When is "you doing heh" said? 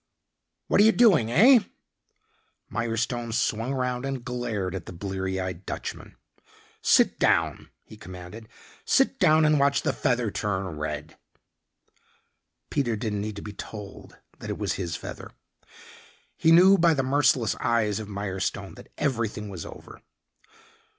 0.83-1.59